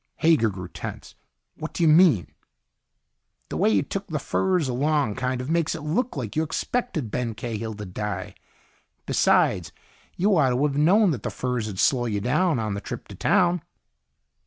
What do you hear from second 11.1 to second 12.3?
that the furs would slow you